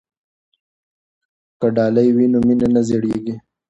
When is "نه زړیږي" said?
2.75-3.33